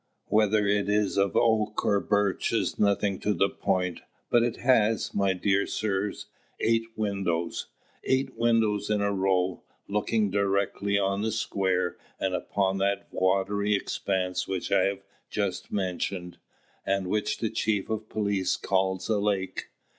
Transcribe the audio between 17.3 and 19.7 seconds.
the chief of police calls a lake.